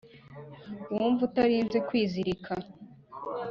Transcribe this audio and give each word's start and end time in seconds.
wumye 0.93 1.21
utarinze 1.27 1.77
kwizirika. 1.87 2.53